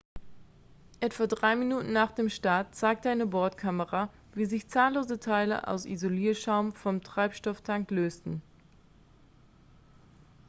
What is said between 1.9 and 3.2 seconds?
nach dem start zeigte